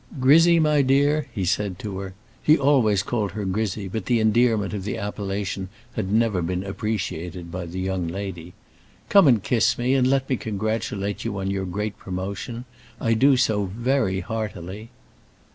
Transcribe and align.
"Grizzy, 0.19 0.59
my 0.59 0.81
dear," 0.81 1.27
he 1.31 1.45
said 1.45 1.77
to 1.77 1.99
her 1.99 2.15
he 2.41 2.57
always 2.57 3.03
called 3.03 3.33
her 3.33 3.45
Grizzy, 3.45 3.87
but 3.87 4.07
the 4.07 4.19
endearment 4.19 4.73
of 4.73 4.83
the 4.83 4.97
appellation 4.97 5.69
had 5.93 6.11
never 6.11 6.41
been 6.41 6.63
appreciated 6.63 7.51
by 7.51 7.67
the 7.67 7.79
young 7.79 8.07
lady 8.07 8.53
"come 9.09 9.27
and 9.27 9.43
kiss 9.43 9.77
me, 9.77 9.93
and 9.93 10.07
let 10.07 10.27
me 10.27 10.37
congratulate 10.37 11.23
you 11.23 11.37
on 11.37 11.51
your 11.51 11.65
great 11.67 11.95
promotion. 11.99 12.65
I 12.99 13.13
do 13.13 13.37
so 13.37 13.65
very 13.65 14.21
heartily." 14.21 14.89